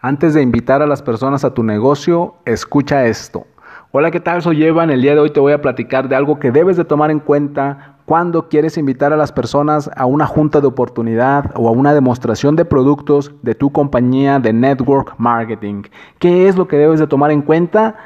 Antes 0.00 0.32
de 0.32 0.42
invitar 0.42 0.80
a 0.80 0.86
las 0.86 1.02
personas 1.02 1.44
a 1.44 1.54
tu 1.54 1.64
negocio, 1.64 2.36
escucha 2.44 3.06
esto. 3.06 3.48
Hola, 3.90 4.12
¿qué 4.12 4.20
tal? 4.20 4.42
Soy 4.42 4.62
Evan. 4.62 4.90
El 4.90 5.02
día 5.02 5.14
de 5.14 5.20
hoy 5.20 5.30
te 5.30 5.40
voy 5.40 5.52
a 5.52 5.60
platicar 5.60 6.08
de 6.08 6.14
algo 6.14 6.38
que 6.38 6.52
debes 6.52 6.76
de 6.76 6.84
tomar 6.84 7.10
en 7.10 7.18
cuenta 7.18 7.96
cuando 8.04 8.48
quieres 8.48 8.78
invitar 8.78 9.12
a 9.12 9.16
las 9.16 9.32
personas 9.32 9.90
a 9.96 10.06
una 10.06 10.24
junta 10.24 10.60
de 10.60 10.68
oportunidad 10.68 11.50
o 11.56 11.66
a 11.66 11.72
una 11.72 11.94
demostración 11.94 12.54
de 12.54 12.64
productos 12.64 13.32
de 13.42 13.56
tu 13.56 13.72
compañía 13.72 14.38
de 14.38 14.52
network 14.52 15.16
marketing. 15.18 15.82
¿Qué 16.20 16.46
es 16.46 16.56
lo 16.56 16.68
que 16.68 16.76
debes 16.76 17.00
de 17.00 17.08
tomar 17.08 17.32
en 17.32 17.42
cuenta? 17.42 17.96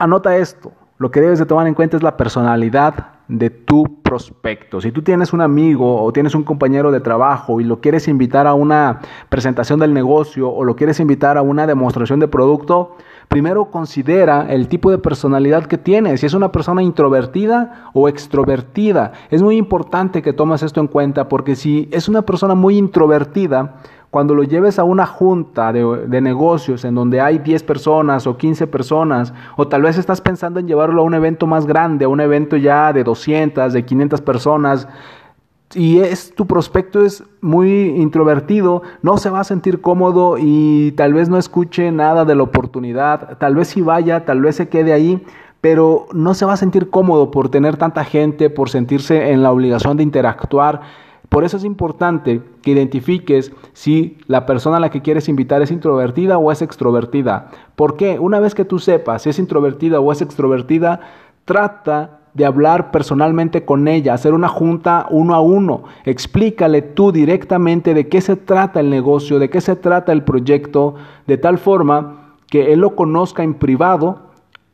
Anota 0.00 0.36
esto. 0.36 0.72
Lo 0.98 1.12
que 1.12 1.20
debes 1.20 1.38
de 1.38 1.46
tomar 1.46 1.68
en 1.68 1.74
cuenta 1.74 1.96
es 1.96 2.02
la 2.02 2.16
personalidad 2.16 3.15
de 3.28 3.50
tu 3.50 4.02
prospecto. 4.02 4.80
Si 4.80 4.92
tú 4.92 5.02
tienes 5.02 5.32
un 5.32 5.40
amigo 5.40 6.02
o 6.02 6.12
tienes 6.12 6.34
un 6.34 6.44
compañero 6.44 6.92
de 6.92 7.00
trabajo 7.00 7.60
y 7.60 7.64
lo 7.64 7.80
quieres 7.80 8.06
invitar 8.08 8.46
a 8.46 8.54
una 8.54 9.00
presentación 9.28 9.80
del 9.80 9.92
negocio 9.92 10.50
o 10.50 10.64
lo 10.64 10.76
quieres 10.76 11.00
invitar 11.00 11.36
a 11.36 11.42
una 11.42 11.66
demostración 11.66 12.20
de 12.20 12.28
producto, 12.28 12.96
primero 13.28 13.70
considera 13.70 14.46
el 14.48 14.68
tipo 14.68 14.90
de 14.90 14.98
personalidad 14.98 15.66
que 15.66 15.78
tiene, 15.78 16.16
si 16.16 16.26
es 16.26 16.34
una 16.34 16.52
persona 16.52 16.82
introvertida 16.82 17.90
o 17.92 18.08
extrovertida. 18.08 19.12
Es 19.30 19.42
muy 19.42 19.56
importante 19.56 20.22
que 20.22 20.32
tomes 20.32 20.62
esto 20.62 20.80
en 20.80 20.86
cuenta 20.86 21.28
porque 21.28 21.56
si 21.56 21.88
es 21.90 22.08
una 22.08 22.22
persona 22.22 22.54
muy 22.54 22.78
introvertida, 22.78 23.76
cuando 24.10 24.34
lo 24.34 24.42
lleves 24.44 24.78
a 24.78 24.84
una 24.84 25.06
junta 25.06 25.72
de, 25.72 26.20
negocios 26.20 26.84
en 26.84 26.94
donde 26.94 27.20
hay 27.20 27.38
10 27.38 27.62
personas 27.64 28.26
o 28.26 28.36
15 28.36 28.66
personas, 28.66 29.34
o 29.56 29.68
tal 29.68 29.82
vez 29.82 29.98
estás 29.98 30.20
pensando 30.20 30.60
en 30.60 30.66
llevarlo 30.66 31.02
a 31.02 31.04
un 31.04 31.14
evento 31.14 31.46
más 31.46 31.66
grande, 31.66 32.04
a 32.04 32.08
un 32.08 32.20
evento 32.20 32.56
ya 32.56 32.92
de 32.92 33.04
200, 33.04 33.72
de 33.72 33.84
500 33.84 34.20
personas, 34.20 34.88
y 35.74 35.98
es 35.98 36.34
tu 36.34 36.46
prospecto 36.46 37.04
es 37.04 37.24
muy 37.40 37.88
introvertido, 37.88 38.82
no 39.02 39.18
se 39.18 39.30
va 39.30 39.40
a 39.40 39.44
sentir 39.44 39.80
cómodo 39.80 40.36
y 40.38 40.92
tal 40.92 41.12
vez 41.12 41.28
no 41.28 41.38
escuche 41.38 41.90
nada 41.90 42.24
de 42.24 42.36
la 42.36 42.44
oportunidad, 42.44 43.36
tal 43.38 43.56
vez 43.56 43.68
si 43.68 43.82
vaya, 43.82 44.24
tal 44.24 44.40
vez 44.40 44.56
se 44.56 44.68
quede 44.68 44.92
ahí, 44.92 45.24
pero 45.60 46.06
no 46.12 46.34
se 46.34 46.44
va 46.44 46.52
a 46.52 46.56
sentir 46.56 46.90
cómodo 46.90 47.32
por 47.32 47.48
tener 47.48 47.76
tanta 47.76 48.04
gente, 48.04 48.48
por 48.48 48.70
sentirse 48.70 49.32
en 49.32 49.42
la 49.42 49.50
obligación 49.50 49.96
de 49.96 50.04
interactuar 50.04 50.82
por 51.28 51.44
eso 51.44 51.56
es 51.56 51.64
importante 51.64 52.40
que 52.62 52.70
identifiques 52.70 53.52
si 53.72 54.18
la 54.26 54.46
persona 54.46 54.76
a 54.76 54.80
la 54.80 54.90
que 54.90 55.02
quieres 55.02 55.28
invitar 55.28 55.62
es 55.62 55.70
introvertida 55.70 56.38
o 56.38 56.52
es 56.52 56.62
extrovertida. 56.62 57.50
¿Por 57.74 57.96
qué? 57.96 58.18
Una 58.18 58.40
vez 58.40 58.54
que 58.54 58.64
tú 58.64 58.78
sepas 58.78 59.22
si 59.22 59.30
es 59.30 59.38
introvertida 59.38 60.00
o 60.00 60.12
es 60.12 60.22
extrovertida, 60.22 61.00
trata 61.44 62.20
de 62.34 62.44
hablar 62.44 62.90
personalmente 62.90 63.64
con 63.64 63.88
ella, 63.88 64.12
hacer 64.12 64.34
una 64.34 64.48
junta 64.48 65.06
uno 65.10 65.34
a 65.34 65.40
uno. 65.40 65.84
Explícale 66.04 66.82
tú 66.82 67.10
directamente 67.10 67.94
de 67.94 68.08
qué 68.08 68.20
se 68.20 68.36
trata 68.36 68.80
el 68.80 68.90
negocio, 68.90 69.38
de 69.38 69.48
qué 69.48 69.62
se 69.62 69.74
trata 69.74 70.12
el 70.12 70.22
proyecto, 70.22 70.96
de 71.26 71.38
tal 71.38 71.56
forma 71.56 72.34
que 72.48 72.74
él 72.74 72.80
lo 72.80 72.94
conozca 72.94 73.42
en 73.42 73.54
privado 73.54 74.30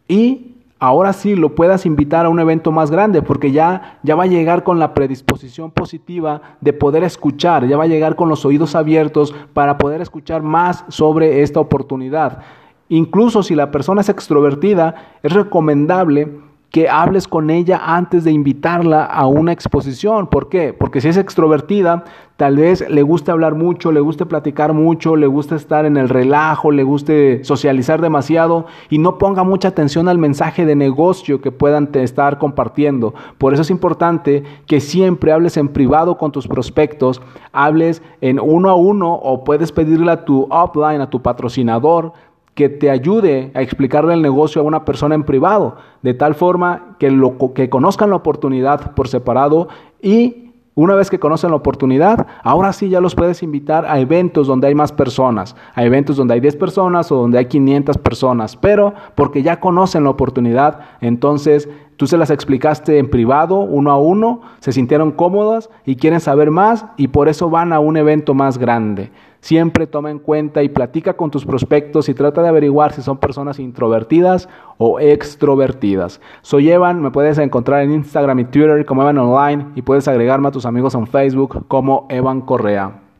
y 0.08 0.51
ahora 0.82 1.12
sí 1.12 1.36
lo 1.36 1.54
puedas 1.54 1.86
invitar 1.86 2.26
a 2.26 2.28
un 2.28 2.40
evento 2.40 2.72
más 2.72 2.90
grande, 2.90 3.22
porque 3.22 3.52
ya, 3.52 4.00
ya 4.02 4.16
va 4.16 4.24
a 4.24 4.26
llegar 4.26 4.64
con 4.64 4.80
la 4.80 4.94
predisposición 4.94 5.70
positiva 5.70 6.42
de 6.60 6.72
poder 6.72 7.04
escuchar, 7.04 7.68
ya 7.68 7.76
va 7.76 7.84
a 7.84 7.86
llegar 7.86 8.16
con 8.16 8.28
los 8.28 8.44
oídos 8.44 8.74
abiertos 8.74 9.32
para 9.52 9.78
poder 9.78 10.00
escuchar 10.00 10.42
más 10.42 10.84
sobre 10.88 11.42
esta 11.42 11.60
oportunidad. 11.60 12.40
Incluso 12.88 13.44
si 13.44 13.54
la 13.54 13.70
persona 13.70 14.00
es 14.00 14.08
extrovertida, 14.08 14.96
es 15.22 15.32
recomendable 15.32 16.40
que 16.72 16.88
hables 16.88 17.28
con 17.28 17.50
ella 17.50 17.82
antes 17.84 18.24
de 18.24 18.32
invitarla 18.32 19.04
a 19.04 19.26
una 19.26 19.52
exposición. 19.52 20.26
¿Por 20.26 20.48
qué? 20.48 20.72
Porque 20.72 21.02
si 21.02 21.08
es 21.08 21.18
extrovertida, 21.18 22.04
tal 22.38 22.56
vez 22.56 22.88
le 22.88 23.02
guste 23.02 23.30
hablar 23.30 23.54
mucho, 23.54 23.92
le 23.92 24.00
guste 24.00 24.24
platicar 24.24 24.72
mucho, 24.72 25.14
le 25.14 25.26
guste 25.26 25.54
estar 25.54 25.84
en 25.84 25.98
el 25.98 26.08
relajo, 26.08 26.70
le 26.70 26.82
guste 26.82 27.44
socializar 27.44 28.00
demasiado 28.00 28.64
y 28.88 28.96
no 28.96 29.18
ponga 29.18 29.44
mucha 29.44 29.68
atención 29.68 30.08
al 30.08 30.16
mensaje 30.16 30.64
de 30.64 30.74
negocio 30.74 31.42
que 31.42 31.52
puedan 31.52 31.90
estar 31.92 32.38
compartiendo. 32.38 33.12
Por 33.36 33.52
eso 33.52 33.60
es 33.60 33.70
importante 33.70 34.42
que 34.66 34.80
siempre 34.80 35.30
hables 35.30 35.58
en 35.58 35.68
privado 35.68 36.16
con 36.16 36.32
tus 36.32 36.48
prospectos, 36.48 37.20
hables 37.52 38.02
en 38.22 38.40
uno 38.40 38.70
a 38.70 38.76
uno 38.76 39.12
o 39.12 39.44
puedes 39.44 39.72
pedirle 39.72 40.10
a 40.10 40.24
tu 40.24 40.44
upline, 40.44 41.02
a 41.02 41.10
tu 41.10 41.20
patrocinador, 41.20 42.14
que 42.54 42.68
te 42.68 42.90
ayude 42.90 43.50
a 43.54 43.62
explicarle 43.62 44.14
el 44.14 44.22
negocio 44.22 44.60
a 44.60 44.64
una 44.64 44.84
persona 44.84 45.14
en 45.14 45.24
privado, 45.24 45.76
de 46.02 46.14
tal 46.14 46.34
forma 46.34 46.96
que, 46.98 47.10
lo, 47.10 47.36
que 47.54 47.70
conozcan 47.70 48.10
la 48.10 48.16
oportunidad 48.16 48.94
por 48.94 49.08
separado 49.08 49.68
y 50.00 50.42
una 50.74 50.94
vez 50.94 51.10
que 51.10 51.18
conocen 51.18 51.50
la 51.50 51.56
oportunidad, 51.56 52.26
ahora 52.42 52.72
sí 52.72 52.88
ya 52.88 53.02
los 53.02 53.14
puedes 53.14 53.42
invitar 53.42 53.84
a 53.84 54.00
eventos 54.00 54.46
donde 54.46 54.68
hay 54.68 54.74
más 54.74 54.90
personas, 54.90 55.54
a 55.74 55.84
eventos 55.84 56.16
donde 56.16 56.32
hay 56.32 56.40
10 56.40 56.56
personas 56.56 57.12
o 57.12 57.16
donde 57.16 57.36
hay 57.36 57.44
500 57.44 57.98
personas, 57.98 58.56
pero 58.56 58.94
porque 59.14 59.42
ya 59.42 59.60
conocen 59.60 60.04
la 60.04 60.10
oportunidad, 60.10 60.80
entonces 61.02 61.68
tú 61.98 62.06
se 62.06 62.16
las 62.16 62.30
explicaste 62.30 62.98
en 62.98 63.10
privado, 63.10 63.60
uno 63.60 63.90
a 63.90 63.98
uno, 63.98 64.40
se 64.60 64.72
sintieron 64.72 65.12
cómodas 65.12 65.68
y 65.84 65.96
quieren 65.96 66.20
saber 66.20 66.50
más 66.50 66.86
y 66.96 67.08
por 67.08 67.28
eso 67.28 67.50
van 67.50 67.74
a 67.74 67.78
un 67.78 67.98
evento 67.98 68.32
más 68.32 68.56
grande. 68.56 69.10
Siempre 69.42 69.88
toma 69.88 70.12
en 70.12 70.20
cuenta 70.20 70.62
y 70.62 70.68
platica 70.68 71.14
con 71.14 71.32
tus 71.32 71.44
prospectos 71.44 72.08
y 72.08 72.14
trata 72.14 72.42
de 72.42 72.48
averiguar 72.48 72.92
si 72.92 73.02
son 73.02 73.18
personas 73.18 73.58
introvertidas 73.58 74.48
o 74.78 75.00
extrovertidas. 75.00 76.20
Soy 76.42 76.70
Evan, 76.70 77.02
me 77.02 77.10
puedes 77.10 77.38
encontrar 77.38 77.82
en 77.82 77.90
Instagram 77.90 78.38
y 78.38 78.44
Twitter 78.44 78.86
como 78.86 79.02
Evan 79.02 79.18
Online 79.18 79.66
y 79.74 79.82
puedes 79.82 80.06
agregarme 80.06 80.46
a 80.46 80.52
tus 80.52 80.64
amigos 80.64 80.94
en 80.94 81.08
Facebook 81.08 81.66
como 81.66 82.06
Evan 82.08 82.42
Correa. 82.42 83.01